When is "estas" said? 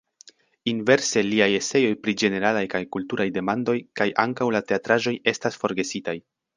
5.35-5.65